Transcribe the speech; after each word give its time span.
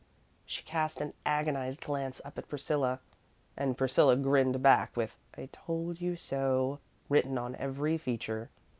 She 0.47 0.63
cast 0.63 0.99
an 0.99 1.13
agonized 1.27 1.81
glance 1.81 2.21
up 2.25 2.39
at 2.39 2.47
Priscilla, 2.49 3.01
and 3.55 3.77
Priscilla 3.77 4.15
grinned 4.15 4.59
back 4.63 4.97
with 4.97 5.15
"I 5.37 5.47
told 5.51 6.01
you 6.01 6.15
so" 6.15 6.79
written 7.07 7.37
on 7.37 7.55
every 7.57 7.99
feature. 7.99 8.49